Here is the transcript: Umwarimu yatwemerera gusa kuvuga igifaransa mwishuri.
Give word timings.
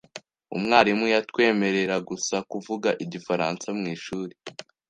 Umwarimu 0.55 1.05
yatwemerera 1.13 1.95
gusa 2.09 2.35
kuvuga 2.51 2.89
igifaransa 3.03 3.67
mwishuri. 3.77 4.35